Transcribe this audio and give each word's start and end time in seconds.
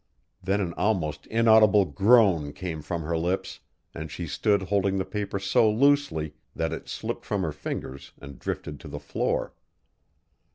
Then 0.41 0.61
an 0.61 0.73
almost 0.77 1.27
inaudible 1.27 1.85
groan 1.85 2.53
came 2.53 2.81
from 2.81 3.03
her 3.03 3.15
lips 3.19 3.59
and 3.93 4.09
she 4.09 4.25
stood 4.25 4.63
holding 4.63 4.97
the 4.97 5.05
paper 5.05 5.37
so 5.37 5.69
loosely 5.71 6.33
that 6.55 6.73
it 6.73 6.89
slipped 6.89 7.23
from 7.23 7.43
her 7.43 7.51
fingers 7.53 8.11
and 8.19 8.39
drifted 8.39 8.79
to 8.79 8.87
the 8.87 8.99
floor. 8.99 9.53